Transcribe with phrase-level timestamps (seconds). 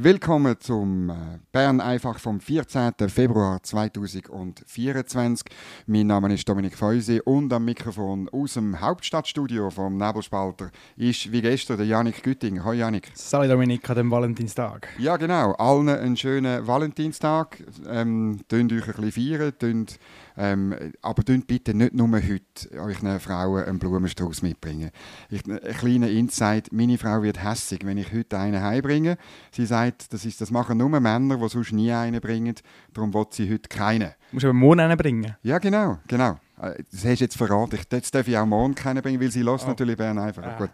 [0.00, 1.14] Willkommen zum äh,
[1.50, 2.92] Bern einfach vom 14.
[3.08, 5.44] Februar 2024.
[5.88, 11.42] Mein Name ist Dominik Feusi und am Mikrofon aus dem Hauptstadtstudio vom Nebelspalter ist wie
[11.42, 12.62] gestern der Janik Gütting.
[12.62, 13.10] Hallo Janik.
[13.14, 14.86] Salut Dominik an dem Valentinstag.
[14.98, 17.58] Ja genau, allen einen schönen Valentinstag.
[17.88, 19.98] Ähm, tönt euch ein bisschen feiern, tönt
[20.38, 24.90] ähm, aber bitte nicht nur heute euch Frauen einen Blumenstrauß mitbringen.
[25.30, 29.18] Ich, ein kleiner Insight, meine Frau wird hässig, wenn ich heute einen heimbringe.
[29.50, 32.54] Sie sagt, das, ist, das machen nur Männer, die sonst nie einen bringen,
[32.94, 34.10] darum will sie heute keinen.
[34.30, 35.36] Du musst aber morgen einen bringen.
[35.42, 36.38] Ja, genau, genau.
[36.60, 37.78] Äh, das hast du jetzt verraten.
[37.90, 39.70] Jetzt darf ich auch morgen keinen bringen, weil sie oh.
[39.70, 40.44] natürlich Bern einfach.
[40.44, 40.56] Ah.
[40.56, 40.70] Gut.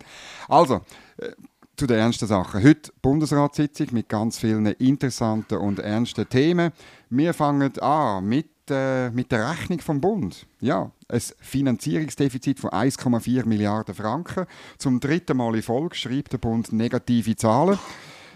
[0.47, 0.83] Also,
[1.17, 1.31] äh,
[1.77, 2.63] zu den ernsten Sachen.
[2.63, 6.71] Heute Bundesratssitzung mit ganz vielen interessanten und ernsten Themen.
[7.11, 10.47] Wir fangen an mit äh, mit der Rechnung vom Bund.
[10.61, 14.47] Ja, ein Finanzierungsdefizit von 1,4 Milliarden Franken.
[14.79, 17.79] Zum dritten Mal in Folge schreibt der Bund negative Zahlen.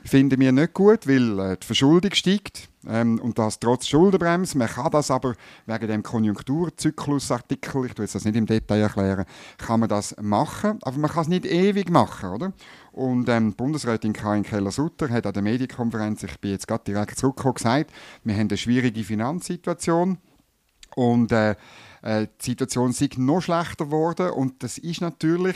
[0.04, 4.56] Finden wir nicht gut, weil äh, die Verschuldung steigt ähm, und das trotz Schuldenbremse.
[4.56, 5.34] Man kann das aber
[5.66, 9.24] wegen dem Konjunkturzyklusartikel, ich tue das nicht im Detail erklären,
[9.58, 12.52] kann man das machen, aber man kann es nicht ewig machen, oder?
[12.98, 17.54] Und ähm, Bundesrätin Karin Keller-Sutter hat an der Medienkonferenz, ich bin jetzt gerade direkt zurückgekommen,
[17.54, 17.92] gesagt,
[18.24, 20.18] wir haben eine schwierige Finanzsituation
[20.96, 21.54] und äh,
[22.02, 25.54] äh, die Situation ist noch schlechter geworden und das ist natürlich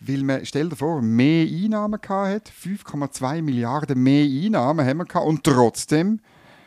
[0.00, 5.26] weil man, stell dir vor, mehr Einnahmen hatte, 5,2 Milliarden mehr Einnahmen haben wir gehabt,
[5.26, 6.18] und trotzdem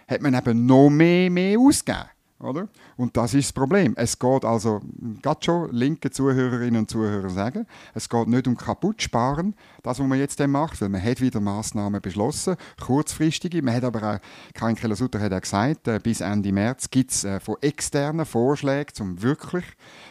[0.07, 2.07] hat man eben noch mehr, mehr ausgegeben.
[2.39, 2.69] Oder?
[2.97, 3.93] Und das ist das Problem.
[3.95, 4.81] Es geht also,
[5.21, 10.07] gerade schon linke Zuhörerinnen und Zuhörer sagen, es geht nicht um kaputt sparen, das, was
[10.07, 13.61] man jetzt macht, weil man hat wieder Massnahmen beschlossen, kurzfristige.
[13.61, 14.19] Man hat aber auch,
[14.53, 18.91] Karin Keller-Sutter hat auch gesagt, äh, bis Ende März gibt es äh, von externen Vorschlägen,
[19.01, 19.65] um wirklich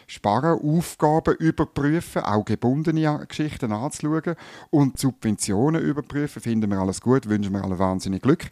[0.06, 4.36] sparen, Aufgaben überprüfen, auch gebundene Geschichten anzuschauen
[4.70, 6.42] und Subventionen überprüfen.
[6.42, 8.44] Finden wir alles gut, wünschen wir alle wahnsinnig Glück.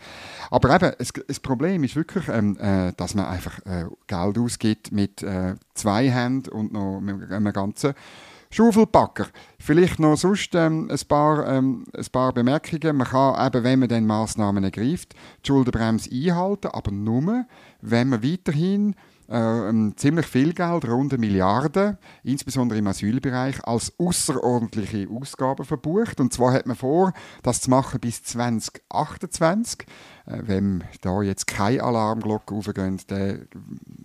[0.51, 0.93] Aber eben,
[1.27, 3.85] das Problem ist wirklich, ähm, äh, dass man einfach äh,
[4.25, 7.95] Geld ausgibt mit äh, zwei Händen und noch einem ganzen
[8.53, 9.27] Schaufelpacker.
[9.61, 12.97] Vielleicht noch sonst ähm, ein, paar, ähm, ein paar Bemerkungen.
[12.97, 15.15] Man kann eben, wenn man dann Massnahmen ergreift,
[15.45, 17.47] die Schuldenbremse einhalten, aber nur,
[17.81, 18.97] wenn man weiterhin
[19.31, 26.21] äh, ziemlich viel Geld, rund eine Milliarde, insbesondere im Asylbereich, als außerordentliche Ausgaben verbucht.
[26.21, 29.87] Und zwar hat man vor, das zu machen bis 2028.
[30.27, 33.47] Äh, wenn da jetzt keine Alarmglocken aufgehen, dann,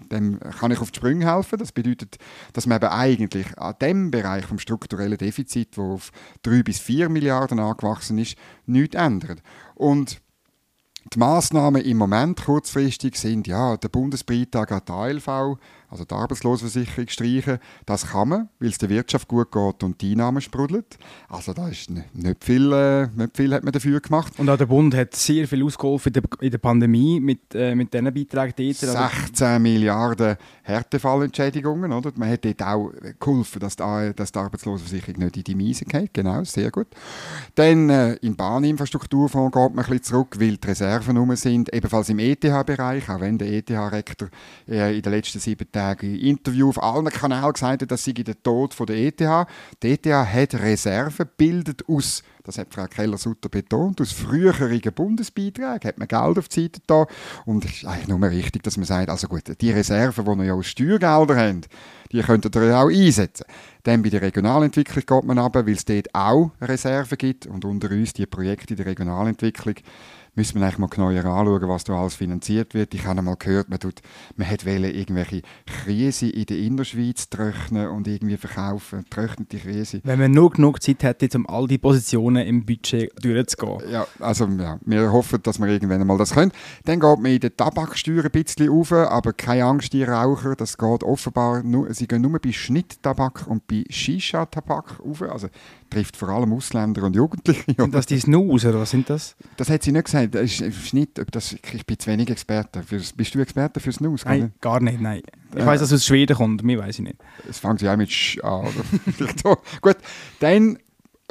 [0.09, 1.57] dann kann ich auf die Sprünge helfen.
[1.57, 2.17] Das bedeutet,
[2.53, 6.11] dass man eben eigentlich an dem Bereich vom strukturellen Defizit, wo auf
[6.43, 8.37] 3 bis 4 Milliarden angewachsen ist,
[8.67, 9.41] nichts ändert.
[9.73, 10.21] Und
[11.13, 15.57] die Massnahmen im Moment kurzfristig sind ja der Bundesbeitrag an die ALV,
[15.87, 17.59] also die Arbeitslosenversicherung streichen.
[17.85, 20.83] Das kann man, weil es der Wirtschaft gut geht und die Einnahmen sprudeln.
[21.29, 24.33] Also da ist nicht viel, äh, nicht viel hat man dafür gemacht.
[24.39, 27.75] Und auch der Bund hat sehr viel ausgeholfen in der, in der Pandemie mit, äh,
[27.75, 29.13] mit diesen Beiträgen dort.
[29.13, 31.93] 16 Milliarden Härtefallentschädigungen.
[31.93, 32.11] Oder?
[32.15, 36.13] Man hat dort auch geholfen, dass die, dass die Arbeitslosenversicherung nicht in die Miese geht.
[36.13, 36.87] Genau, sehr gut.
[37.53, 41.73] Dann äh, im Bahninfrastrukturfonds geht man ein bisschen zurück, weil die Reserven rum sind.
[41.73, 44.29] Ebenfalls im ETH-Bereich, auch wenn der ETH-Rektor
[44.67, 48.13] äh, in den letzten sieben Tagen in Interview auf allen Kanälen gesagt hat, das sei
[48.13, 49.47] der Tod von der ETH.
[49.83, 53.99] Die ETH hat Reserven gebildet aus das hat Frau Keller-Sutter betont.
[54.01, 57.05] Aus früheren Bundesbeiträgen hat man Geld auf die Seite da.
[57.45, 60.45] Und es ist eigentlich nur richtig, dass man sagt, also gut, die Reserven, die wir
[60.45, 61.61] ja aus Steuergeldern haben,
[62.11, 63.45] die könnten ihr ja auch einsetzen.
[63.83, 67.47] Dann bei der Regionalentwicklung geht man ab, weil es dort auch Reserven gibt.
[67.47, 69.75] Und unter uns die Projekte in der Regionalentwicklung
[70.35, 72.93] müssen wir eigentlich mal genauer anschauen, was da alles finanziert wird.
[72.93, 74.01] Ich habe einmal gehört, man, tut,
[74.35, 80.01] man hat irgendwelche Krise in der Innerschweiz trocknen und irgendwie verkaufen, trocknete Krise.
[80.03, 83.89] Wenn man nur genug Zeit hätte, um all die Positionen im Budget durchzugehen.
[83.89, 86.51] Ja, also ja, wir hoffen, dass wir irgendwann einmal das können.
[86.83, 90.77] Dann geht man in der Tabaksteuer ein bisschen auf, aber keine Angst, die Raucher, das
[90.77, 95.47] geht offenbar nur, sie gehen nur bei Schnitttabak und bei Shisha-Tabak auf, also
[95.89, 97.73] trifft vor allem Ausländer und Jugendliche.
[97.77, 99.35] Sind das die Snus oder was sind das?
[99.57, 100.24] Das hat sie nicht gesagt.
[100.31, 102.83] Das ist nicht, das, ich bin zu wenig Experte.
[103.15, 104.25] bist du Experte für Snus?
[104.25, 105.21] Nein, gar nicht, nein.
[105.53, 107.17] Ich äh, weiß, dass es aus Schweden kommt, mir weiß ich nicht.
[107.49, 108.67] Es fängt ja auch mit Sch an.
[109.81, 109.97] Gut,
[110.39, 110.77] dann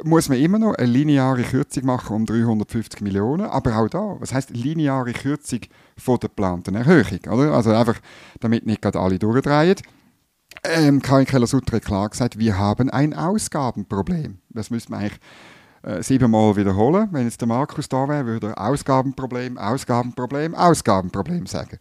[0.03, 3.45] muss man immer noch eine lineare Kürzung machen um 350 Millionen.
[3.45, 5.61] Aber auch da, was heißt lineare Kürzung
[5.97, 7.19] von der geplanten Erhöhung?
[7.29, 7.53] Oder?
[7.53, 7.99] Also einfach,
[8.39, 9.77] damit nicht gerade alle durchdrehen.
[10.63, 14.39] Ähm, Karin Keller-Sutter hat klar gesagt, wir haben ein Ausgabenproblem.
[14.49, 15.19] Das müssen wir eigentlich
[15.85, 17.07] äh, siebenmal wiederholen.
[17.11, 21.77] Wenn jetzt der Markus da wäre, würde er Ausgabenproblem, Ausgabenproblem, Ausgabenproblem sagen.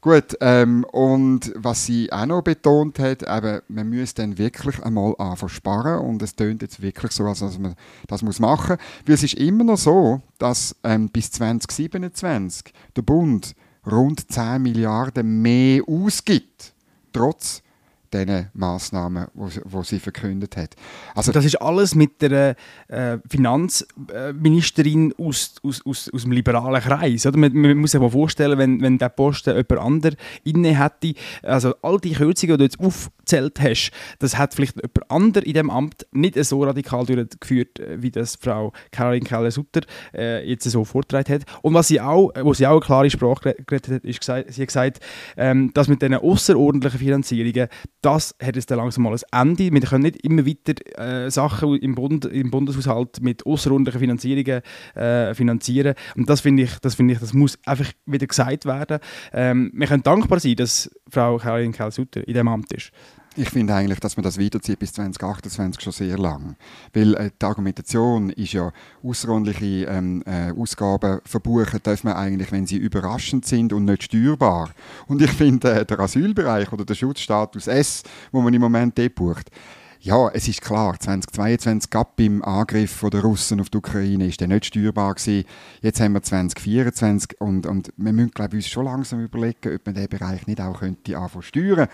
[0.00, 5.14] Gut, ähm, und was sie auch noch betont hat, eben, man müsse dann wirklich einmal
[5.18, 7.74] anfangen sparen und es tönt jetzt wirklich so, als dass man
[8.06, 9.06] das muss machen muss.
[9.06, 13.54] Weil es ist immer noch so, dass ähm, bis 2027 der Bund
[13.90, 16.74] rund 10 Milliarden mehr ausgibt,
[17.12, 17.62] trotz
[18.14, 20.74] diesen Massnahmen, die sie verkündet hat.
[21.14, 22.56] Also das ist alles mit der
[22.88, 27.26] äh, Finanzministerin aus, aus, aus, aus dem liberalen Kreis.
[27.26, 27.38] Oder?
[27.38, 31.74] Man, man muss sich mal vorstellen, wenn, wenn der Posten jemand anderes inne hätte, also
[31.82, 35.70] all die Kürzungen, die du jetzt aufgezählt hast, das hat vielleicht jemand anderes in dem
[35.70, 39.80] Amt nicht so radikal durchgeführt, äh, wie das Frau Caroline Keller-Sutter
[40.14, 41.42] äh, jetzt so vorgetragen hat.
[41.62, 44.62] Und was sie auch, wo sie auch eine klare Sprache geredet hat, ist gesagt, sie
[44.62, 45.00] hat gesagt,
[45.36, 47.68] ähm, dass mit diesen außerordentlichen Finanzierungen
[48.04, 49.72] das hat jetzt langsam mal ein Ende.
[49.72, 54.62] Wir können nicht immer weiter äh, Sachen im, Bund, im Bundeshaushalt mit außerordentlichen Finanzierungen
[54.94, 55.94] äh, finanzieren.
[56.14, 58.98] Und das finde ich, das ich, das muss einfach wieder gesagt werden.
[59.32, 62.90] Ähm, wir können dankbar sein, dass Frau Karin Kell-Sutter in diesem Amt ist.
[63.36, 66.54] Ich finde eigentlich, dass man das weiterzieht bis 2028 schon sehr lang.
[66.92, 68.70] Weil äh, die Argumentation ist ja,
[69.02, 74.70] außerordentliche ähm, äh, Ausgaben verbuchen darf man eigentlich, wenn sie überraschend sind und nicht steuerbar.
[75.08, 79.16] Und ich finde, äh, der Asylbereich oder der Schutzstatus S, wo man im Moment dort
[79.16, 79.50] bucht,
[80.04, 84.48] ja, es ist klar, 2022 gab beim Angriff der Russen auf die Ukraine ist der
[84.48, 85.46] nicht steuerbar gewesen.
[85.80, 89.86] Jetzt haben wir 2024 und, und wir müssen glaube ich, uns schon langsam überlegen, ob
[89.86, 91.88] man diesen Bereich nicht auch könnte anfangen steuern.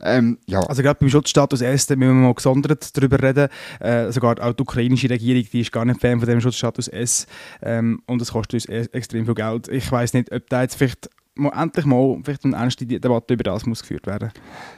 [0.00, 0.60] Ähm, ja.
[0.60, 3.48] Also gerade beim Schutzstatus S, müssen wir mal gesondert darüber reden.
[3.80, 7.26] Äh, sogar auch die ukrainische Regierung, die ist gar nicht Fan von dem Schutzstatus S
[7.60, 9.66] ähm, und es kostet uns e extrem viel Geld.
[9.66, 13.66] Ich weiß nicht, ob da jetzt vielleicht endlich mal vielleicht eine ernste Debatte über das
[13.66, 14.30] muss geführt werden.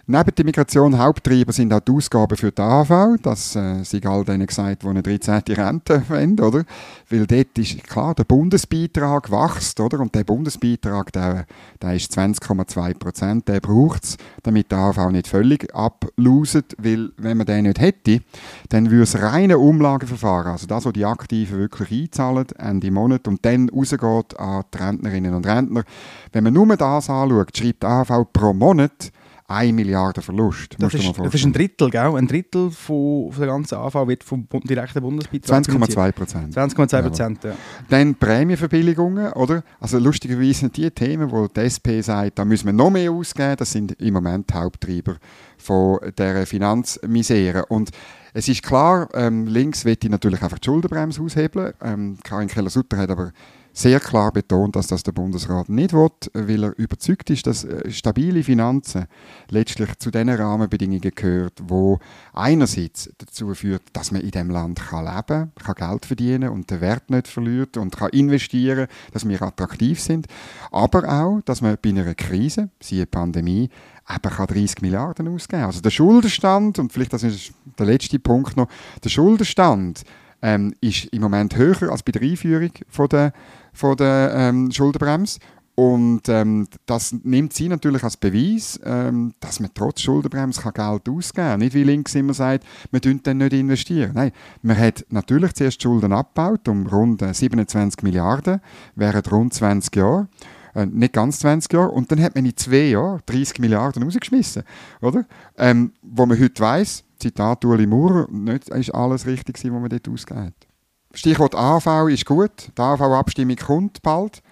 [0.07, 3.21] Neben der Migration Haupttreiber sind auch die Ausgaben für die AHV.
[3.23, 5.43] Das äh, sind all denen gesagt, die eine 13.
[5.49, 6.65] Rente wollen, oder?
[7.09, 10.01] Weil dort ist klar, der Bundesbeitrag wächst, oder?
[10.01, 11.47] Und der Bundesbeitrag, der,
[11.81, 13.49] der ist 20,2 Prozent.
[13.49, 18.21] Der braucht es, damit die AHV nicht völlig abloset, weil wenn man den nicht hätte,
[18.69, 23.45] dann würde es reine Umlageverfahren, also das, was die Aktiven wirklich einzahlen, Ende Monat und
[23.45, 25.85] dann rausgeht an die Rentnerinnen und Rentner,
[26.33, 29.13] wenn man nur das anschaut, schreibt die AHV pro Monat
[29.51, 30.77] 1 Milliarde Verlust.
[30.79, 32.15] Das ist, das ist, ein Drittel, gell?
[32.15, 36.57] Ein Drittel von, von der ganzen AV wird vom direkten Bundesbeitrag 20,2 Prozent.
[36.57, 37.53] 20,2 Prozent, ja.
[37.89, 39.65] Dann Prämienverbilligungen, oder?
[39.81, 43.57] Also lustigerweise sind die Themen, wo die SP sagt, da müssen wir noch mehr ausgeben,
[43.57, 45.17] das sind im Moment die Haupttreiber
[45.59, 47.67] von der Finanzmisere.
[47.67, 47.91] Und
[48.33, 51.73] es ist klar, ähm, links wird natürlich einfach die Schuldenbremse aushebeln.
[51.83, 53.33] Ähm, Karin Keller-Sutter hat aber
[53.73, 57.91] sehr klar betont, dass das der Bundesrat nicht will, weil er überzeugt ist, dass äh,
[57.91, 59.07] stabile Finanzen
[59.49, 61.99] letztlich zu den Rahmenbedingungen gehört, wo
[62.33, 66.81] einerseits dazu führt, dass man in dem Land kann leben, kann Geld verdienen und den
[66.81, 70.27] Wert nicht verliert und kann investieren, dass wir attraktiv sind,
[70.71, 73.71] aber auch, dass man bei einer Krise, siehe Pandemie,
[74.09, 75.63] eben kann 30 Milliarden ausgeben.
[75.63, 78.69] Also der Schuldenstand und vielleicht das ist der letzte Punkt noch,
[79.05, 80.03] der Schuldenstand
[80.43, 83.33] ähm, ist im Moment höher als bei der Einführung von der
[83.73, 85.39] von der ähm, Schuldenbremse.
[85.75, 91.33] Und ähm, das nimmt sie natürlich als Beweis, ähm, dass man trotz Schuldenbremse Geld ausgeben
[91.33, 91.61] kann.
[91.61, 94.11] Nicht wie links immer sagt, man tun dann nicht investieren.
[94.15, 98.61] Nein, man hat natürlich zuerst Schulden abgebaut um rund 27 Milliarden
[98.95, 100.29] während rund 20 Jahren.
[100.75, 101.93] Äh, nicht ganz 20 Jahre.
[101.93, 104.65] Und dann hat man in zwei Jahren 30 Milliarden rausgeschmissen.
[105.01, 105.25] Oder?
[105.57, 110.09] Ähm, wo man heute weiss, Zitat Ueli Maurer, nicht ist alles richtig, was man dort
[110.09, 110.70] ausgegeben hat.
[111.13, 112.71] Stichwort AV ist gut.
[112.77, 114.43] Die AV-Abstimmung kommt bald.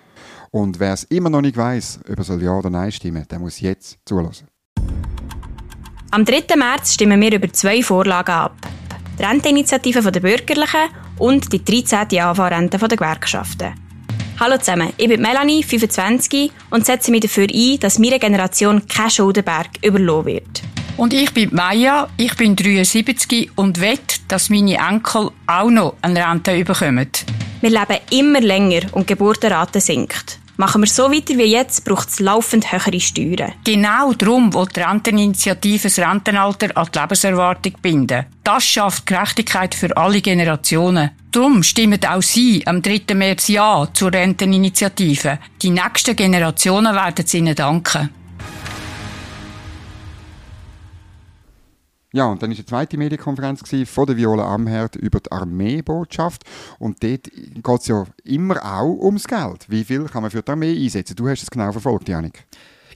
[0.50, 3.38] Und wer es immer noch nicht weiß, ob er soll Ja oder Nein stimmen, der
[3.38, 4.48] muss jetzt zulassen.
[6.10, 6.56] Am 3.
[6.56, 8.56] März stimmen wir über zwei Vorlagen ab.
[9.18, 10.88] Die Renteninitiative der Bürgerlichen
[11.18, 12.18] und die 13.
[12.20, 13.74] AV-Rente der Gewerkschaften.
[14.40, 19.10] Hallo zusammen, ich bin Melanie, 25 und setze mich dafür ein, dass meine Generation kein
[19.10, 20.62] Schuldenberg überlassen wird.
[20.98, 26.28] Und ich bin Maya, ich bin 73 und wette, dass meine Enkel auch noch eine
[26.28, 27.08] Rente bekommen.
[27.60, 30.40] Wir leben immer länger und die Geburtenrate sinkt.
[30.56, 33.52] Machen wir so weiter wie jetzt, braucht es laufend höhere Steuern.
[33.62, 38.26] Genau darum will die Renteninitiative das Rentenalter an die Lebenserwartung binden.
[38.42, 41.12] Das schafft Gerechtigkeit für alle Generationen.
[41.30, 43.14] Darum stimmen auch Sie am 3.
[43.14, 45.38] März Ja zur Renteninitiative.
[45.62, 48.10] Die nächsten Generationen werden es Ihnen danken.
[52.12, 56.42] Ja, und dann war eine zweite Medienkonferenz von der Viola Amherd über die Armeebotschaft.
[56.78, 59.66] Und dort geht es ja immer auch ums Geld.
[59.68, 61.16] Wie viel kann man für die Armee einsetzen?
[61.16, 62.44] Du hast es genau verfolgt, Janik.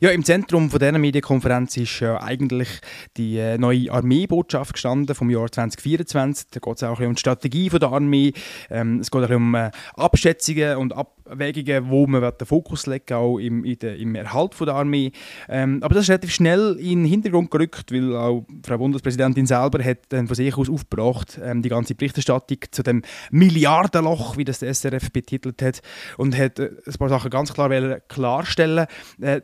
[0.02, 2.80] Ja, im Zentrum von dieser Medienkonferenz ist äh, eigentlich
[3.16, 6.48] die äh, neue Armeebotschaft gestanden vom Jahr 2024.
[6.50, 8.32] Da geht es auch um die Strategie von der Armee.
[8.68, 13.38] Ähm, es geht auch um äh, Abschätzungen und Abwägungen, wo man den Fokus legen auch
[13.38, 15.12] im, de, im Erhalt von der Armee.
[15.48, 19.84] Ähm, aber das ist relativ schnell in den Hintergrund gerückt, weil auch Frau Bundespräsidentin selber
[19.84, 24.58] hat dann von sich aus aufgebracht, ähm, die ganze Berichterstattung zu dem Milliardenloch, wie das
[24.58, 25.80] der SRF betitelt hat,
[26.16, 27.70] und hat äh, ein paar Sachen ganz klar
[28.08, 28.86] klarstellen.
[29.20, 29.42] Äh,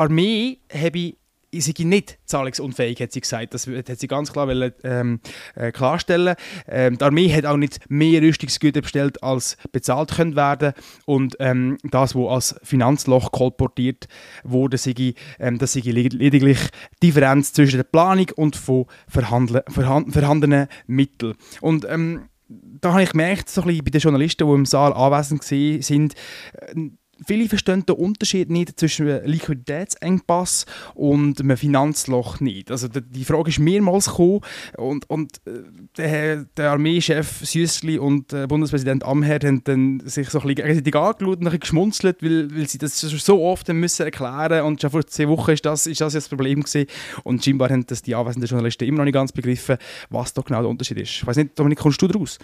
[0.00, 1.14] Armee habe
[1.52, 3.54] ich sei nicht zahlungsunfähig, hat sie gesagt.
[3.54, 5.20] Das hat sie ganz klar wollen, ähm,
[5.56, 6.36] äh, klarstellen.
[6.68, 10.72] Ähm, die Armee hat auch nicht mehr Rüstungsgüter bestellt, als bezahlt können werden.
[11.06, 14.06] Und ähm, das, was als Finanzloch kolportiert
[14.44, 16.58] wurde, sei, ähm, das sei lediglich
[17.02, 21.34] Differenz zwischen der Planung und von vorhanden, vorhandenen Mitteln.
[21.60, 24.92] Und ähm, da habe ich gemerkt, so ein bisschen bei den Journalisten, die im Saal
[24.92, 32.70] anwesend waren, viele verstehen den Unterschied nicht zwischen einem Liquiditätsengpass und einem Finanzloch nicht.
[32.70, 34.40] Also die Frage ist mehrmals gekommen
[34.76, 35.50] und, und äh,
[35.96, 40.94] der, der Armeechef Süssli und der Bundespräsident Amherd haben dann sich so ein bisschen gegenseitig
[40.94, 45.28] angeschaut und geschmunzelt, weil, weil sie das so oft müssen erklären und schon vor zwei
[45.28, 46.86] Wochen ist das, ist das das Problem gewesen.
[47.24, 49.76] und scheinbar haben das die anwesenden Journalisten immer noch nicht ganz begriffen,
[50.08, 51.10] was da genau der Unterschied ist.
[51.10, 52.38] Ich weiß nicht, Dominik, kommst du daraus?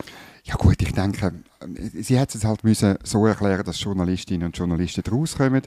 [0.46, 1.32] Ja gut, ich denke,
[1.92, 5.62] sie hätte es halt müssen so erklären, dass Journalistinnen und Journalisten daraus kommen.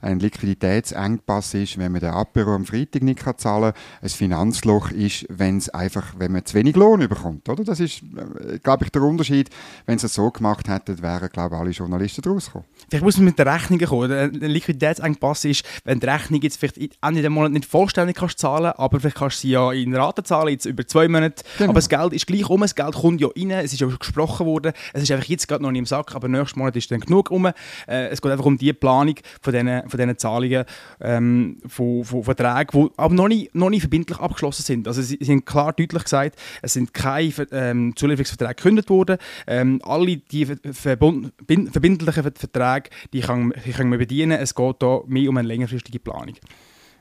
[0.00, 3.82] Ein Liquiditätsengpass ist, wenn man den Apero am Freitag nicht zahlen kann.
[4.02, 7.48] Ein Finanzloch ist, wenn es einfach, wenn man zu wenig Lohn bekommt.
[7.48, 7.62] Oder?
[7.62, 9.50] Das ist, äh, glaube ich, der Unterschied.
[9.86, 12.64] Wenn sie es so gemacht hätten, wären, glaube ich, alle Journalisten daraus gekommen.
[12.88, 14.10] Vielleicht muss man mit der Rechnung kommen.
[14.10, 18.72] Ein Liquiditätsengpass ist, wenn die Rechnung jetzt vielleicht Ende des Monats nicht vollständig kannst zahlen
[18.76, 21.44] aber vielleicht kannst du sie ja in Raten zahlen, jetzt über zwei Monate.
[21.58, 21.70] Genau.
[21.70, 24.23] Aber das Geld ist gleich um, das Geld kommt ja rein, es ist ja gesprochen
[24.24, 24.72] besprochen worden.
[24.92, 27.30] Es ist einfach jetzt gerade noch nicht im Sack, aber nächsten Monat ist dann genug
[27.30, 27.46] um.
[27.46, 27.52] Äh,
[27.86, 30.64] es geht einfach um die Planung von diesen, von diesen Zahlungen
[31.00, 34.88] ähm, von, von Verträgen, die aber noch nicht, noch nicht verbindlich abgeschlossen sind.
[34.88, 39.18] Also sie, sie sind klar deutlich gesagt, es sind keine ähm, Zulieferungsverträge gekündigt worden.
[39.46, 44.38] Ähm, alle die verbindlichen Verträge, die kann, die kann man bedienen.
[44.38, 46.34] Es geht hier mehr um eine längerfristige Planung.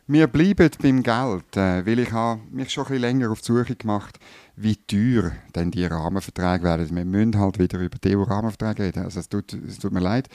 [0.06, 3.78] Wir bleiben beim Geld, äh, weil ich habe mich schon ein länger auf die Suche
[3.78, 4.20] gemacht
[4.58, 6.94] wie teuer denn die Rahmenverträge werden.
[6.94, 9.04] Wir müssen halt wieder über die EU-Rahmenverträge reden.
[9.06, 10.28] Also es tut, es tut mir leid.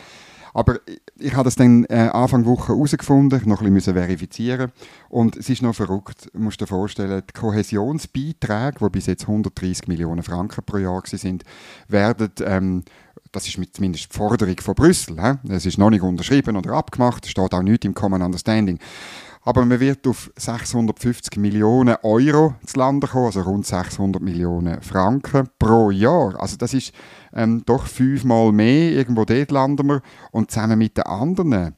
[0.55, 0.81] Aber
[1.19, 4.73] ich habe das dann äh, Anfang Woche herausgefunden, noch ein bisschen verifizieren
[5.11, 9.87] und es ist noch verrückt, du musst dir vorstellen, die Kohäsionsbeiträge, die bis jetzt 130
[9.87, 11.45] Millionen Franken pro Jahr sind,
[11.89, 12.83] werden ähm,
[13.31, 15.39] das ist zumindest die Forderung von Brüssel.
[15.51, 18.79] Es ist noch nicht unterschrieben oder abgemacht, steht auch nicht im Common Understanding
[19.43, 25.49] aber man wird auf 650 Millionen Euro zu landen kommen, also rund 600 Millionen Franken
[25.59, 26.41] pro Jahr.
[26.41, 26.93] Also das ist
[27.33, 30.03] ähm, doch fünfmal mehr, irgendwo dort landen wir.
[30.33, 31.75] Und zusammen mit den anderen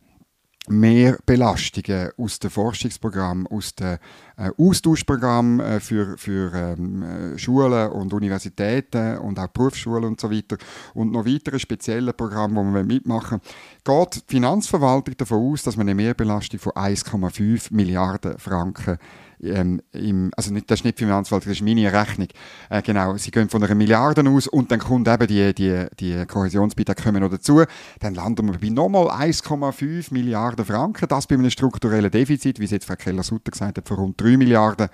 [0.70, 3.98] mehr Belastungen aus dem Forschungsprogramm, aus dem
[4.36, 10.30] äh, Austauschprogramm äh, für, für ähm, äh, Schulen und Universitäten und auch Berufsschulen und so
[10.30, 10.56] weiter.
[10.94, 13.40] Und noch weitere spezielle Programme, wo wir mitmachen,
[13.84, 18.98] geht die Finanzverwaltung davon aus, dass man eine Mehrbelastung von 1,5 Milliarden Franken
[19.42, 22.28] ähm, im, also nicht, das ist nicht Finanzverwaltung, das ist meine Rechnung.
[22.68, 26.26] Äh, genau, sie gehen von einer Milliarde aus und dann kommt eben die, die, die
[26.26, 27.62] Kohäsionsbeiträge kommen noch dazu.
[28.00, 31.08] Dann landen wir bei nochmal 1,5 Milliarden Franken.
[31.08, 34.36] Das bei einem strukturellen Defizit, wie es jetzt Frau Keller-Sutter gesagt hat, von rund 3
[34.36, 34.88] Milliarden.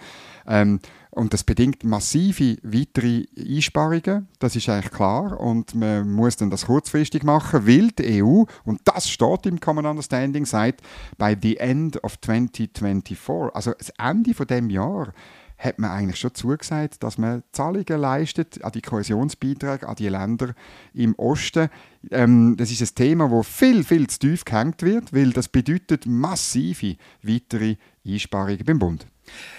[0.46, 5.40] Ähm, und das bedingt massive weitere Einsparungen, das ist eigentlich klar.
[5.40, 9.86] Und man muss dann das kurzfristig machen, weil die EU, und das steht im Common
[9.86, 10.82] Understanding, sagt,
[11.16, 15.12] by the end of 2024, also das Ende von dem Jahr,
[15.58, 20.54] hat man eigentlich schon zugesagt, dass man Zahlungen leistet an die Kohäsionsbeiträge an die Länder
[20.92, 21.70] im Osten.
[22.10, 26.04] Ähm, das ist ein Thema, wo viel, viel zu tief gehängt wird, weil das bedeutet
[26.06, 27.76] massive weitere
[28.06, 29.06] Einsparungen beim Bund.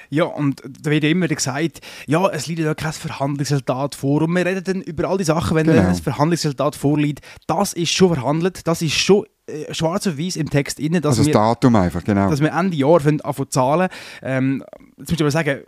[0.09, 4.21] Ja, und da wird immer gesagt, ja, es liegt ja kein Verhandlungsresultat vor.
[4.21, 5.87] Und wir reden dann über all die Sachen, wenn genau.
[5.87, 7.25] ein Verhandlungsresultat vorliegt.
[7.47, 10.95] Das ist schon verhandelt, das ist schon äh, schwarz auf weiß im Text drin.
[10.95, 12.29] also das wir, Datum einfach, genau.
[12.29, 13.89] Dass wir Ende Jahr anfangen zahlen.
[14.21, 14.63] Ähm,
[14.97, 15.61] jetzt muss ich aber sagen,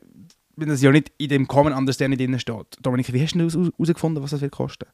[0.55, 2.77] wenn das ja nicht in dem Common Understanding drin steht.
[2.81, 4.85] Dominik, wie hast du herausgefunden, was das wird kosten?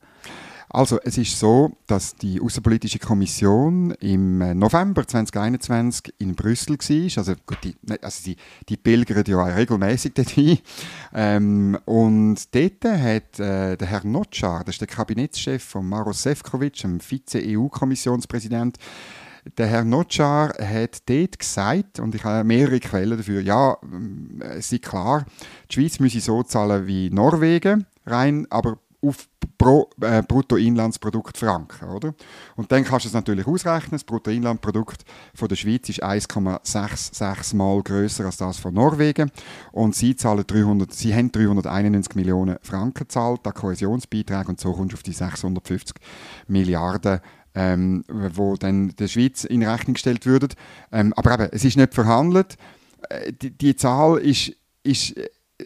[0.69, 7.17] Also, es ist so, dass die Außenpolitische Kommission im äh, November 2021 in Brüssel war.
[7.17, 8.35] Also, gut, die, ne, also die,
[8.67, 10.57] die pilgern ja regelmäßig dorthin.
[11.13, 16.81] Ähm, und dort hat äh, der Herr Notschar, das ist der Kabinettschef von Maros Sefcovic,
[16.81, 18.77] dem Vize-EU-Kommissionspräsident,
[19.57, 23.77] der Herr Notschar hat dort gesagt, und ich habe mehrere Quellen dafür, ja,
[24.57, 25.25] es ist klar,
[25.69, 32.13] die Schweiz müsse so zahlen wie Norwegen, rein, aber auf pro äh, Bruttoinlandsprodukt Franken, oder?
[32.55, 33.91] Und dann kannst du es natürlich ausrechnen.
[33.91, 39.31] Das Bruttoinlandprodukt von der Schweiz ist 1,66 Mal größer als das von Norwegen
[39.71, 44.93] und sie zahlen 300, sie haben 391 Millionen Franken gezahlt, der Kohäsionsbeitrag und so kommst
[44.93, 45.95] du auf die 650
[46.47, 47.19] Milliarden
[47.55, 50.49] ähm, wo dann der Schweiz in Rechnung gestellt würden.
[50.91, 52.57] Ähm, aber eben, es ist nicht verhandelt.
[53.09, 54.51] Äh, die, die Zahl ist,
[54.83, 55.15] ist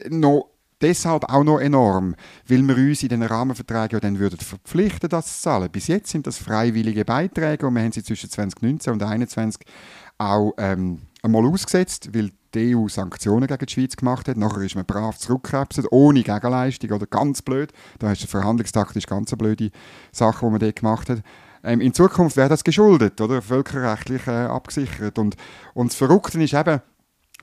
[0.07, 0.51] noch
[0.81, 2.15] deshalb auch noch enorm,
[2.47, 5.69] weil wir uns in den Rahmenverträgen ja dann würden verpflichten, das zu zahlen.
[5.71, 9.61] Bis jetzt sind das freiwillige Beiträge und wir haben sie zwischen 2019 und 2021
[10.17, 14.37] auch ähm, einmal ausgesetzt, weil die EU Sanktionen gegen die Schweiz gemacht hat.
[14.37, 17.71] Nachher ist man brav zurückgekrebset, ohne Gegenleistung oder ganz blöd.
[17.99, 19.71] Da ist verhandlungstaktisch ganz eine blöde
[20.11, 21.21] Sache, die man dort gemacht hat.
[21.63, 23.41] Ähm, in Zukunft wäre das geschuldet, oder?
[23.41, 25.19] Völkerrechtlich äh, abgesichert.
[25.19, 25.35] Und,
[25.73, 26.81] und das Verrückte ist eben,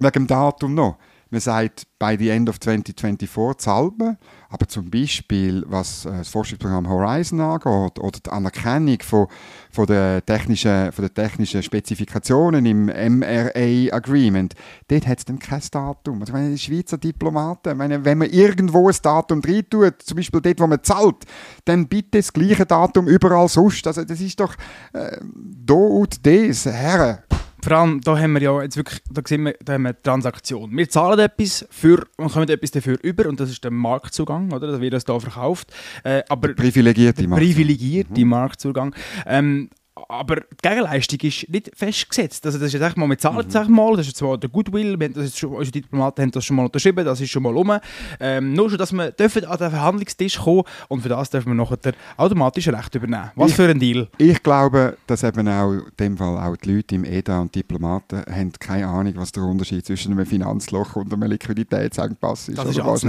[0.00, 0.98] wegen dem Datum noch,
[1.30, 6.28] man sagt, by the end of 2024 zahlt man, aber zum Beispiel, was äh, das
[6.28, 9.28] Forschungsprogramm Horizon angeht oder die Anerkennung von,
[9.70, 14.54] von, der, technischen, von der technischen Spezifikationen im MRA-Agreement,
[14.88, 16.20] dort hat es dann kein Datum.
[16.20, 20.60] Also, meine, Schweizer Diplomaten, meine, wenn man irgendwo ein Datum rein tut, zum Beispiel dort,
[20.60, 21.24] wo man zahlt,
[21.64, 23.86] dann bitte das gleiche Datum überall sonst.
[23.86, 24.54] Also, das ist doch
[24.92, 27.18] äh, do und des, Herren
[27.66, 30.70] vor allem, da haben wir ja jetzt wirklich, da sehen wir, da haben wir Transaktion.
[30.76, 31.85] Wir zahlen etwas für
[32.16, 34.66] und kommen etwas dafür über und das ist der Marktzugang, oder?
[34.66, 35.72] Das wird uns hier verkauft.
[36.04, 37.38] Äh, aber privilegierte Marktzugang.
[37.38, 38.28] Privilegierte mhm.
[38.28, 38.94] Marktzugang.
[39.26, 39.70] Ähm,
[40.08, 42.44] aber die Gegenleistung ist nicht festgesetzt.
[42.44, 43.74] Also das ist jetzt mal, wir zahlen mhm.
[43.74, 46.66] mal, das ist zwar der Goodwill, wir, das schon, unsere Diplomaten haben das schon mal
[46.66, 47.78] unterschrieben, das ist schon mal um.
[48.20, 51.54] Ähm, nur schon, dass wir dürfen an den Verhandlungstisch kommen und für das dürfen wir
[51.54, 53.30] nachher automatisch Recht übernehmen.
[53.36, 54.08] Was ich, für ein Deal.
[54.18, 58.22] Ich glaube, dass eben auch in dem Fall auch die Leute im EDA und Diplomaten
[58.30, 62.58] haben keine Ahnung, was der Unterschied zwischen einem Finanzloch und einem Liquiditätsengpass ist.
[62.58, 63.06] Das ist alles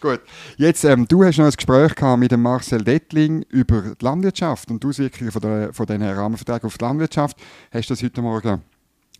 [0.00, 0.20] Gut,
[0.56, 4.70] jetzt, ähm, du hast noch ein Gespräch gehabt mit dem Marcel Dettling über die Landwirtschaft
[4.70, 7.36] und die Auswirkungen von, der, von diesen Rahmenverträge auf die Landwirtschaft.
[7.72, 8.62] Hast du das heute Morgen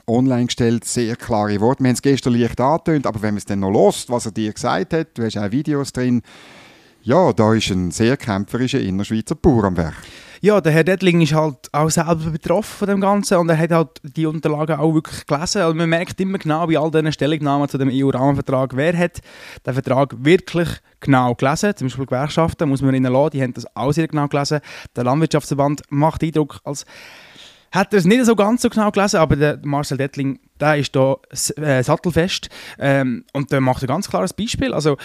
[0.07, 1.83] online gestellt, sehr klare Worte.
[1.83, 4.33] Wir haben es gestern leicht angetönt, aber wenn man es dann noch lost, was er
[4.33, 6.23] dir gesagt hat, du hast auch Videos drin,
[7.05, 9.95] ja, da ist ein sehr kämpferischer Innerschweizer Bauer am Werk.
[10.41, 13.71] Ja, der Herr Dettling ist halt auch selber betroffen von dem Ganzen und er hat
[13.71, 15.63] halt die Unterlagen auch wirklich gelesen.
[15.63, 19.21] Also man merkt immer genau bei all diesen Stellungnahmen zu dem EU-Rahmenvertrag, wer hat
[19.65, 20.69] den Vertrag wirklich
[21.01, 21.77] genau gelesen.
[21.77, 24.61] Zum Beispiel Gewerkschaften muss man ihnen lassen, die haben das auch sehr genau gelesen.
[24.97, 26.85] Der Landwirtschaftsverband macht Eindruck, als
[27.71, 30.95] hätte er es nicht so ganz so genau gelesen, aber der Marcel Dettling der ist
[30.95, 31.17] da
[31.57, 34.73] äh, sattelfest ähm, und der macht ein ganz klares Beispiel.
[34.73, 34.97] Also,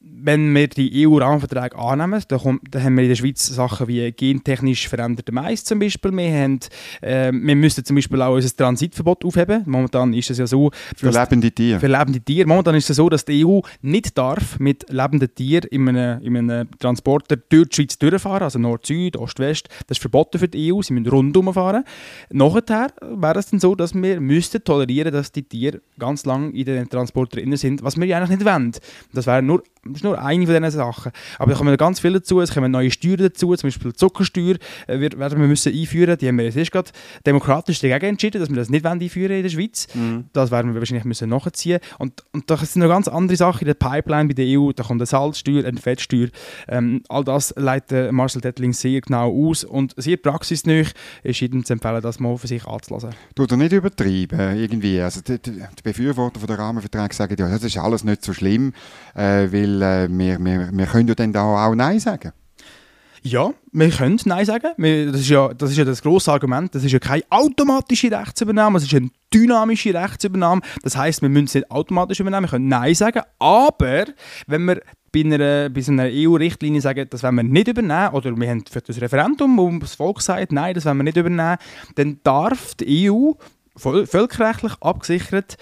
[0.00, 4.10] wenn wir die EU-Rahmenverträge annehmen, dann, kommt, dann, haben wir in der Schweiz Sachen wie
[4.12, 6.10] gentechnisch veränderte Mais zum Beispiel.
[6.12, 6.60] Wir, haben,
[7.02, 9.62] äh, wir müssen zum Beispiel auch unser Transitverbot aufheben.
[9.66, 10.70] Momentan ist es ja so...
[10.96, 11.80] Für lebende Tiere.
[11.80, 12.48] Für lebende Tiere.
[12.48, 16.36] Momentan ist es so, dass die EU nicht darf mit lebenden Tieren in einem, in
[16.50, 19.68] einem Transporter durch die Schweiz durchfahren, also Nord-Süd, Ost-West.
[19.86, 21.84] Das ist verboten für die EU, sie müssen rundum fahren.
[22.30, 26.50] Nachher wäre es dann so, dass wir müssten tolerieren akzeptieren, dass die Tiere ganz lange
[26.50, 28.72] in den Transporter drin sind, was wir ja eigentlich nicht wollen.
[29.12, 31.12] Das wäre nur, das ist nur eine von diesen Sachen.
[31.38, 34.56] Aber da kommen ganz viele dazu, es kommen neue Steuern dazu, zum Beispiel die Zuckersteuer
[34.86, 36.90] äh, werden wir müssen einführen, die haben wir jetzt gerade
[37.26, 39.86] demokratisch dagegen entschieden, dass wir das nicht einführen in der Schweiz.
[39.94, 40.26] Mhm.
[40.32, 43.66] Das werden wir wahrscheinlich müssen nachziehen und, und da sind noch ganz andere Sachen in
[43.66, 46.28] der Pipeline bei der EU, da kommt eine Salzsteuer, eine Fettsteuer,
[46.68, 50.84] ähm, all das leitet Marcel Dettling sehr genau aus und sehr praxisnah
[51.22, 53.10] ist jedem zu empfehlen, das mal für sich anzulassen.
[53.34, 57.76] Du nicht übertreiben, irgendwie also die, die, Befürworter von der Rahmenverträge sagen, ja, das ist
[57.78, 58.72] alles nicht so schlimm,
[59.14, 62.32] äh, weil äh, wir, wir, wir können ja dann da auch Nein sagen.
[63.26, 64.72] Ja, wir können Nein sagen.
[64.76, 66.74] Wir, das, ist ja, das ist ja das grosse Argument.
[66.74, 70.60] Das ist ja keine automatische Rechtsübernahme, es ist eine dynamische Rechtsübernahme.
[70.82, 73.22] Das heißt, wir müssen es nicht automatisch übernehmen, wir können Nein sagen.
[73.38, 74.04] Aber
[74.46, 78.50] wenn wir bei einer, bei einer EU-Richtlinie sagen, das wollen wir nicht übernehmen, oder wir
[78.50, 81.56] haben für das Referendum, wo das Volk sagt, nein, das wollen wir nicht übernehmen,
[81.94, 83.32] dann darf die EU
[83.76, 85.56] völkerrechtlich abgesichert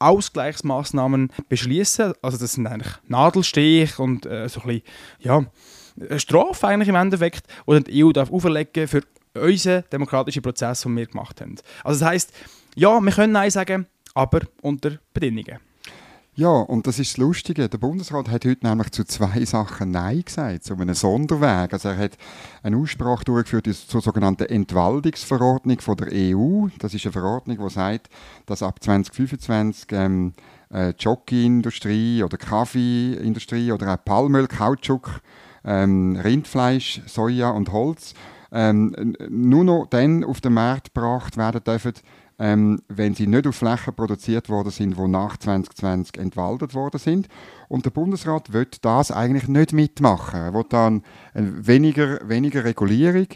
[0.00, 2.14] Ausgleichsmaßnahmen beschließen.
[2.22, 4.82] Also das sind eigentlich Nadelstich und äh, so ein bisschen,
[5.20, 5.44] ja,
[6.00, 9.02] eine Strafe eigentlich im Endeffekt, die die EU darf auferlegen für
[9.34, 11.56] unseren demokratischen Prozess, den wir gemacht haben.
[11.84, 12.32] Also das heißt,
[12.74, 15.58] ja, wir können Nein sagen, aber unter Bedingungen.
[16.40, 17.68] Ja, und das ist das Lustige.
[17.68, 21.74] Der Bundesrat hat heute nämlich zu zwei Sachen Nein gesagt, zu einem Sonderweg.
[21.74, 22.16] Also er hat
[22.62, 26.68] eine Aussprache durchgeführt zur sogenannten Entwaldungsverordnung von der EU.
[26.78, 28.08] Das ist eine Verordnung, die sagt,
[28.46, 30.32] dass ab 2025 ähm,
[30.72, 35.20] äh, Jockeyindustrie oder Kaffeeindustrie oder auch Palmöl, Kautschuk,
[35.62, 38.14] ähm, Rindfleisch, Soja und Holz
[38.52, 41.92] ähm, nur noch dann auf den Markt gebracht werden dürfen,
[42.40, 47.28] ähm, wenn sie nicht auf Flächen produziert worden sind, die nach 2020 entwaldet worden sind.
[47.68, 50.40] Und der Bundesrat wird das eigentlich nicht mitmachen.
[50.40, 51.02] Er will dann
[51.34, 53.26] weniger, weniger Regulierung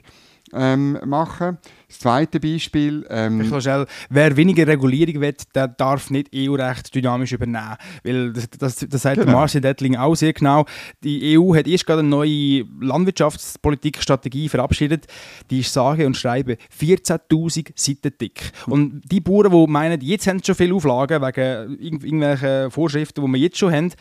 [0.55, 1.59] ähm, machen.
[1.89, 3.07] Das zweite Beispiel.
[3.09, 7.77] Ähm, ich schnell, wer weniger Regulierung will, der darf nicht EU-Recht dynamisch übernehmen.
[8.03, 9.33] Weil das, das, das sagt genau.
[9.33, 10.65] Marcel Dettling auch sehr genau.
[11.03, 15.07] Die EU hat erst gerade eine neue Landwirtschaftspolitikstrategie verabschiedet.
[15.51, 18.53] Die ist sage und schreibe 14.000 Seiten dick.
[18.67, 23.33] Und die Bauern, die meinen, jetzt haben sie schon viele Auflagen wegen irgendwelchen Vorschriften, die
[23.33, 23.93] wir jetzt schon haben,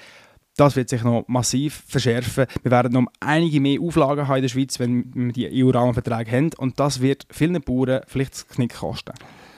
[0.56, 2.46] das wird sich noch massiv verschärfen.
[2.62, 6.50] Wir werden noch einige mehr Auflagen haben in der Schweiz, wenn wir die EU-Rahmenverträge haben.
[6.58, 9.14] Und das wird vielen Bauern vielleicht das Knick kosten.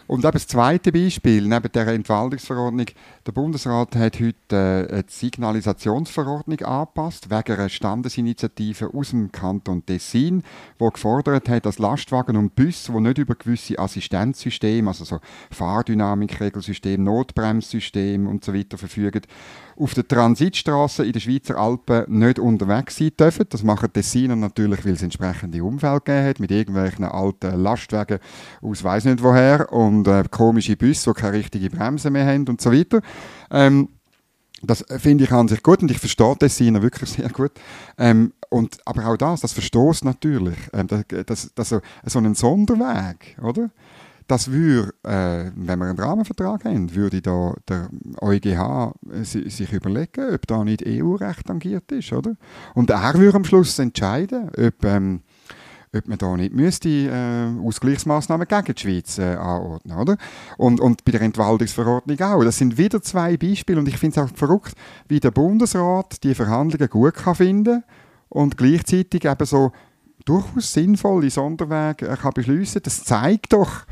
[0.07, 2.85] Und eben das zweite Beispiel, neben der Entwaldungsverordnung,
[3.25, 10.43] der Bundesrat hat heute äh, die Signalisationsverordnung angepasst, wegen einer Standesinitiative aus dem Kanton Tessin,
[10.79, 17.03] die gefordert hat, dass Lastwagen und Busse, die nicht über gewisse Assistenzsysteme, also so Fahrdynamikregelsystem,
[17.03, 19.21] Notbremssystem und so verfügen,
[19.77, 23.45] auf der Transitstraße in den Schweizer Alpen nicht unterwegs sein dürfen.
[23.49, 28.19] Das machen Tessiner natürlich, weil es entsprechende Umfeld gegeben hat, mit irgendwelchen alten Lastwagen
[28.61, 32.61] aus weiß nicht woher und äh, komische Busse, die keine richtige Bremse mehr haben und
[32.61, 33.01] so weiter.
[33.51, 33.89] Ähm,
[34.61, 37.51] das finde ich an sich gut und ich verstehe Tessiner wirklich sehr gut.
[37.97, 40.57] Ähm, und, aber auch das, das verstoßt natürlich.
[40.73, 43.69] Ähm, das, das, das, so, so einen Sonderweg, oder?
[44.27, 47.89] Das würde, äh, wenn wir einen Rahmenvertrag haben, würde da der
[48.21, 52.35] EuGH äh, sich überlegen, ob da nicht EU-Recht tangiert ist, oder?
[52.73, 55.21] Und er würde am Schluss entscheiden, ob, ähm,
[55.95, 60.17] ob man da nicht müsste äh, Ausgleichsmaßnahmen gegen die Schweiz äh, anordnen, oder?
[60.57, 62.43] Und, und bei der Entwaldungsverordnung auch.
[62.43, 64.73] Das sind wieder zwei Beispiele und ich finde es auch verrückt,
[65.07, 67.83] wie der Bundesrat die Verhandlungen gut kann finden
[68.29, 69.71] und gleichzeitig eben so
[70.25, 72.81] durchaus sinnvolle Sonderwege äh, kann beschließen.
[72.83, 73.85] Das zeigt doch,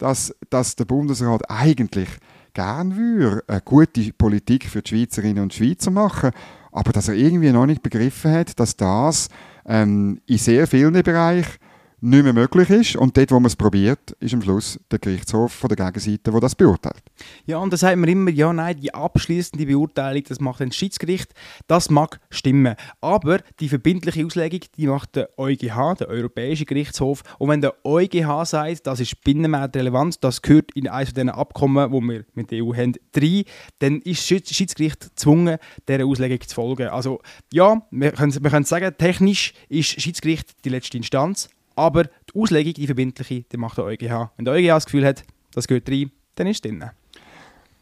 [0.00, 2.08] dass, dass der Bundesrat eigentlich
[2.52, 6.30] gern würde eine gute Politik für die Schweizerinnen und Schweizer machen,
[6.72, 9.28] aber dass er irgendwie noch nicht begriffen hat, dass das
[9.66, 11.58] ähm, in sehr vielen Bereichen
[12.00, 12.96] nicht mehr möglich ist.
[12.96, 16.40] Und dort, wo man es probiert, ist am Schluss der Gerichtshof von der Gegenseite, der
[16.40, 17.02] das beurteilt.
[17.46, 21.32] Ja, und da sagt man immer, ja, nein, die abschließende Beurteilung, das macht ein Schiedsgericht.
[21.66, 22.74] Das mag stimmen.
[23.00, 27.22] Aber die verbindliche Auslegung, die macht der EuGH, der Europäische Gerichtshof.
[27.38, 32.00] Und wenn der EuGH sagt, das ist binnenmarktrelevant, das gehört in eines dieser Abkommen, wo
[32.00, 33.44] wir mit der EU haben, rein,
[33.78, 35.58] dann ist das Schiedsgericht gezwungen,
[35.88, 36.88] dieser Auslegung zu folgen.
[36.88, 37.20] Also
[37.52, 41.48] ja, wir können, wir können sagen, technisch ist Schiedsgericht die letzte Instanz,
[41.80, 44.30] aber die Auslegung, die verbindliche, die macht der EuGH.
[44.36, 46.84] Wenn der EuGH das Gefühl hat, das gehört rein, dann ist es drin.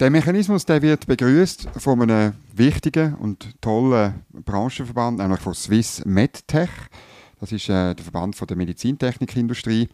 [0.00, 6.70] Der Mechanismus der wird begrüßt von einem wichtigen und tollen Branchenverband, nämlich von Swiss MedTech.
[7.40, 9.88] Das ist äh, der Verband von der Medizintechnikindustrie.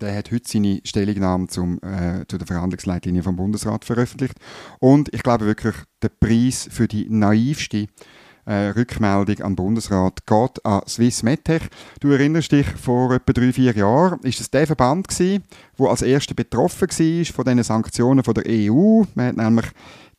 [0.00, 4.34] Der hat heute seine Stellungnahme zum, äh, zu der Verhandlungsleitlinie vom Bundesrat veröffentlicht.
[4.80, 7.86] Und ich glaube wirklich, der Preis für die naivste
[8.50, 11.62] äh, Rückmeldung den Bundesrat geht an Swiss MedTech.
[12.00, 15.40] Du erinnerst dich, vor etwa drei, vier Jahren ist es der Verband der
[15.78, 19.04] als erster betroffen war von diesen Sanktionen von der EU.
[19.14, 19.66] Man hat nämlich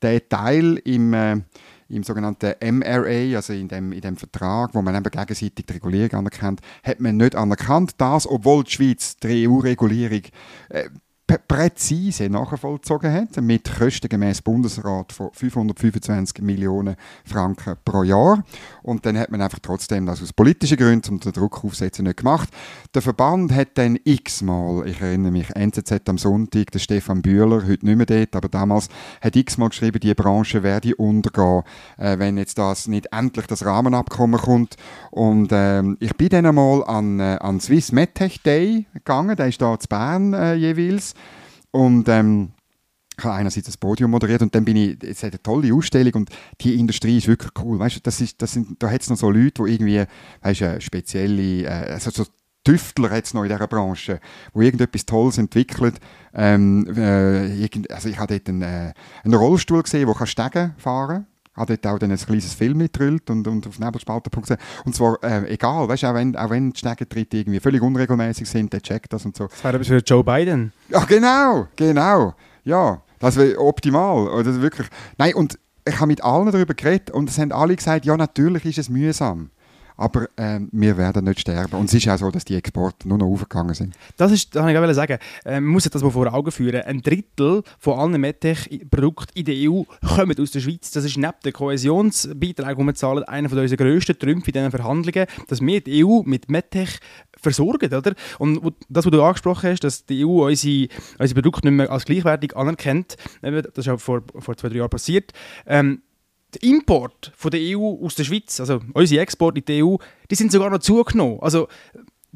[0.02, 1.42] den Teil im äh,
[1.90, 6.20] im sogenannten MRA, also in dem, in dem Vertrag, wo man eben gegenseitig die Regulierung
[6.20, 7.96] anerkennt, hat man nicht anerkannt.
[7.98, 10.22] Das, obwohl die Schweiz die EU-Regulierung
[10.70, 10.90] äh,
[11.38, 18.44] präzise nachvollzogen hat, mit Kosten gemäß Bundesrat von 525 Millionen Franken pro Jahr.
[18.84, 22.18] Und dann hat man einfach trotzdem das aus politischen Gründen, um den Druck aufsetzen, nicht
[22.18, 22.50] gemacht.
[22.94, 27.86] Der Verband hat dann x-mal, ich erinnere mich, NZZ am Sonntag, der Stefan Bühler, heute
[27.86, 28.90] nicht mehr dort, aber damals,
[29.22, 31.64] hat x-mal geschrieben, die Branche werde untergehen,
[31.98, 34.76] äh, wenn jetzt das nicht endlich das Rahmenabkommen kommt.
[35.12, 39.62] Und ähm, ich bin dann einmal an, äh, an Swiss MedTech Day gegangen, der ist
[39.62, 41.14] da in Bern äh, jeweils.
[41.72, 42.52] Und ähm,
[43.18, 46.14] ich habe einerseits das Podium moderiert und dann bin ich, es hat eine tolle Ausstellung
[46.14, 46.30] und
[46.62, 47.78] die Industrie ist wirklich cool.
[47.78, 50.04] Weißt du, das ist, das sind, da hat es noch so Leute, die irgendwie,
[50.42, 52.26] weißt du, spezielle, äh, also so
[52.64, 54.20] Tüftler hat es noch in dieser Branche,
[54.54, 56.00] wo irgendetwas Tolles entwickelt.
[56.34, 61.28] Ähm, äh, also ich habe dort einen, äh, einen Rollstuhl gesehen, der Stegen fahren kann
[61.54, 64.52] habe dort auch dann ein kleines Film mitgerüllt und, und auf nebelspalter.ch.
[64.86, 68.72] Und zwar äh, egal, weißt, auch wenn, auch wenn die Schneckentritte irgendwie völlig unregelmäßig sind,
[68.74, 69.48] der checkt das und so.
[69.48, 70.72] Das wäre für Joe Biden.
[70.90, 72.36] Ja, genau, genau.
[72.64, 74.28] Ja, das wäre optimal.
[74.30, 74.88] Oder wirklich.
[75.18, 78.66] Nein, und ich habe mit allen darüber geredet und es haben alle gesagt, ja, natürlich
[78.66, 79.50] ist es mühsam.
[79.98, 81.76] Aber äh, wir werden nicht sterben.
[81.76, 83.96] Und es ist auch so, dass die Exporte nur noch aufgegangen sind.
[84.18, 85.18] Das ist, das kann ich sagen.
[85.46, 86.82] Äh, man muss das mal vor Augen führen.
[86.82, 89.84] Ein Drittel von allen MedTech-Produkten in der EU
[90.16, 90.92] kommen aus der Schweiz.
[90.92, 94.72] Das ist neben dem Kohäsionsbeitrag, den wir zahlen, einer von unseren grössten Trümpfe in diesen
[94.72, 97.00] Verhandlungen, dass wir die EU mit MedTech
[97.42, 98.14] versorgen, oder?
[98.40, 100.88] Und das, was du angesprochen hast, dass die EU unsere,
[101.20, 104.90] unsere Produkte nicht mehr als gleichwertig anerkennt, das ist auch vor, vor zwei, drei Jahren
[104.90, 105.32] passiert,
[105.66, 106.02] ähm,
[106.54, 109.96] der Import von der EU aus der Schweiz, also unsere Exporte in die EU,
[110.30, 111.40] die sind sogar noch zugenommen.
[111.42, 111.68] Also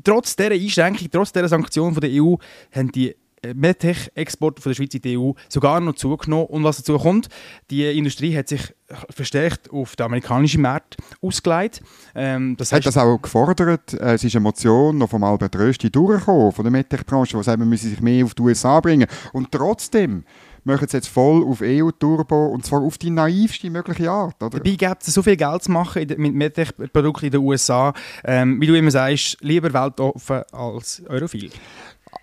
[0.04, 2.36] trotz dieser Einschränkung, trotz dieser Sanktionen von der EU,
[2.71, 6.47] haben die äh, MedTech-Exporte von der Schweiz in die EU sogar noch zugenommen.
[6.47, 7.28] Und was dazu kommt,
[7.69, 8.73] die Industrie hat sich
[9.10, 11.82] verstärkt auf den amerikanischen Markt ausgelegt.
[12.13, 13.93] Ähm, das hat das auch gefordert.
[13.93, 17.60] Äh, es ist eine Motion noch vom Albert Rösti durchgekommen, von der MedTech-Branche, die sagt,
[17.60, 19.08] man müsse sich mehr auf die USA bringen.
[19.34, 20.23] Und trotzdem
[20.65, 24.41] machen es jetzt voll auf EU-Turbo und zwar auf die naivste mögliche Art.
[24.41, 24.58] Oder?
[24.58, 27.93] Dabei gibt es so viel Geld zu machen mit MedTech-Produkten in den USA.
[28.23, 31.51] Ähm, wie du immer sagst, lieber weltoffen als europhil.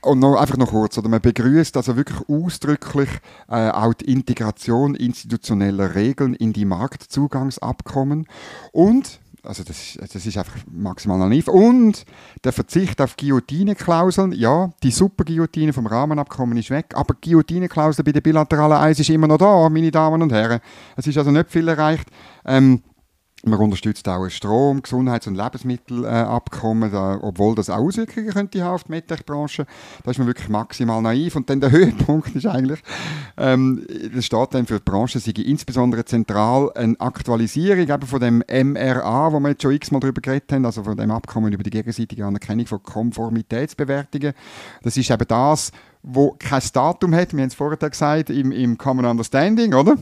[0.00, 3.08] Und noch, einfach noch kurz, oder man begrüßt also wirklich ausdrücklich
[3.48, 8.26] äh, auch die Integration institutioneller Regeln in die Marktzugangsabkommen
[8.72, 11.48] und also das, das ist einfach maximal naiv.
[11.48, 12.04] Und
[12.44, 18.20] der Verzicht auf Guillotine-Klauseln, ja, die Super-Guillotine vom Rahmenabkommen ist weg, aber Guillotine-Klausel bei der
[18.20, 20.60] bilateralen Eis ist immer noch da, meine Damen und Herren.
[20.96, 22.08] Es ist also nicht viel erreicht.
[22.44, 22.82] Ähm,
[23.44, 28.74] man unterstützt auch ein Strom-, Gesundheits- und Lebensmittelabkommen, äh, obwohl das auch Auswirkungen könnte haben
[28.74, 29.66] auf die MedTech-Branche.
[30.04, 31.36] Da ist man wirklich maximal naiv.
[31.36, 32.80] Und dann der Höhepunkt ist eigentlich,
[33.36, 38.44] ähm, das steht dann für die Branche, sei insbesondere zentral eine Aktualisierung eben von dem
[38.48, 41.70] MRA, wo wir jetzt schon x-mal darüber geredet haben, also von dem Abkommen über die
[41.70, 44.34] gegenseitige Anerkennung von Konformitätsbewertungen.
[44.82, 48.76] Das ist eben das, wo kein Datum hat, wir haben es vorher gesagt, im, im
[48.76, 49.96] Common Understanding, oder?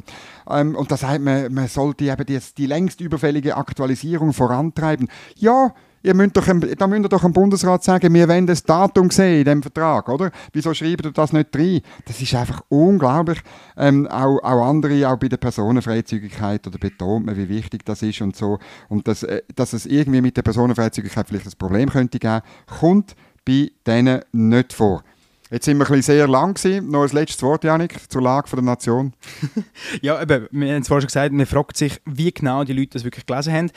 [0.49, 5.09] Ähm, und das heißt, man, man sollte eben die, die längst überfällige Aktualisierung vorantreiben.
[5.37, 9.11] Ja, Ihr müsst doch, da müsst ihr doch dem Bundesrat sagen, wir wollen das Datum
[9.11, 10.31] sehen in dem Vertrag, oder?
[10.53, 11.83] Wieso schreibt ihr das nicht rein?
[12.07, 13.41] Das ist einfach unglaublich.
[13.77, 18.23] Ähm, auch, auch andere, auch bei der Personenfreizügigkeit, oder betont man, wie wichtig das ist
[18.23, 18.59] und so.
[18.89, 23.15] Und dass, äh, dass es irgendwie mit der Personenfreizügigkeit vielleicht ein Problem könnte geben, kommt
[23.45, 25.03] bei denen nicht vor.
[25.51, 26.91] Jetzt sind wir ein bisschen sehr lang gewesen.
[26.91, 29.15] Noch ein letztes Wort, Janik, zur Lage der Nation.
[30.01, 32.91] ja, eben, wir haben es vorhin schon gesagt, man fragt sich, wie genau die Leute
[32.91, 33.71] das wirklich gelesen haben.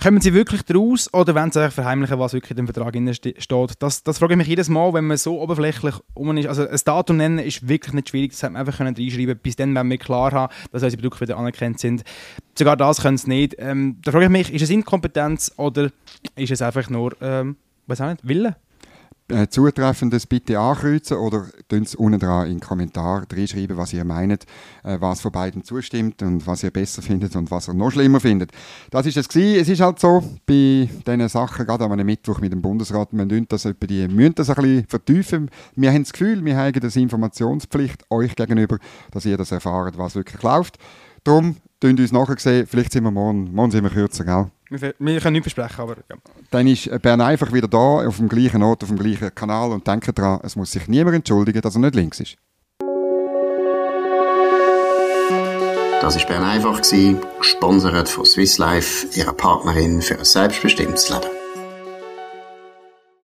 [0.00, 3.72] Kommen sie wirklich daraus oder wollen sie verheimlichen, was wirklich in dem Vertrag steht?
[3.80, 6.46] Das, das frage ich mich jedes Mal, wenn man so oberflächlich um ist.
[6.46, 9.74] Also ein Datum nennen ist wirklich nicht schwierig, das hätte man einfach reinschreiben Bis dann,
[9.74, 12.04] wenn wir klar haben, dass unsere Produkte wieder anerkannt sind.
[12.56, 13.56] Sogar das können sie nicht.
[13.58, 15.90] Ähm, da frage ich mich, ist es Inkompetenz oder
[16.36, 17.56] ist es einfach nur, ähm,
[17.88, 18.54] weiß auch nicht, Wille?
[19.28, 24.04] Äh, Zutreffendes bitte ankreuzen oder tun es unten dran in den Kommentar reinschreiben, was ihr
[24.04, 24.44] meint,
[24.84, 28.20] äh, was von beiden zustimmt und was ihr besser findet und was ihr noch schlimmer
[28.20, 28.52] findet.
[28.90, 29.60] Das ist es gewesen.
[29.60, 33.46] Es ist halt so, bei diesen Sachen, gerade einem Mittwoch mit dem Bundesrat, wir müssen
[33.48, 35.50] das, die, müssen das ein bisschen vertiefen.
[35.76, 38.78] Wir haben das Gefühl, wir haben das Informationspflicht euch gegenüber,
[39.10, 40.78] dass ihr das erfahrt, was wirklich läuft.
[41.24, 44.50] Darum, tun uns nachher sehen, vielleicht sind wir morgen, morgen sind wir kürzer, gell?
[44.70, 46.16] Wir, wir können nichts versprechen, aber ja.
[46.50, 49.86] Dann ist Bern einfach wieder da, auf dem gleichen Ort, auf dem gleichen Kanal und
[49.86, 52.36] denke daran, es muss sich niemand entschuldigen, dass er nicht links ist.
[56.00, 56.80] Das war Bern einfach,
[57.38, 61.37] gesponsert von Swiss Life, ihrer Partnerin für ein selbstbestimmtes Leben.